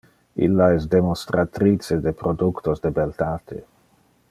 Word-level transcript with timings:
Illa 0.45 0.69
es 0.77 0.87
demonstratrice 0.93 1.99
de 2.07 2.15
productos 2.23 2.83
de 2.87 2.93
beltate. 2.99 3.63